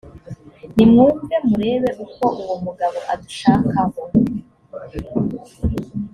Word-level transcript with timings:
nimwumve 0.75 1.35
murebe 1.49 1.89
uko 2.05 2.25
uwo 2.41 2.55
mugabo 2.65 2.97
adushakaho 3.13 3.99